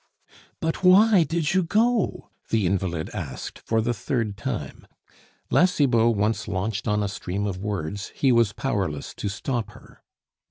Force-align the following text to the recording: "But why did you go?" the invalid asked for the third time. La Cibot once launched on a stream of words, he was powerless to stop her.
"But 0.59 0.83
why 0.83 1.21
did 1.21 1.53
you 1.53 1.61
go?" 1.61 2.31
the 2.49 2.65
invalid 2.65 3.11
asked 3.13 3.59
for 3.59 3.81
the 3.81 3.93
third 3.93 4.35
time. 4.35 4.87
La 5.51 5.65
Cibot 5.65 6.15
once 6.17 6.47
launched 6.47 6.87
on 6.87 7.03
a 7.03 7.07
stream 7.07 7.45
of 7.45 7.59
words, 7.59 8.07
he 8.15 8.31
was 8.31 8.51
powerless 8.51 9.13
to 9.13 9.29
stop 9.29 9.69
her. 9.73 10.01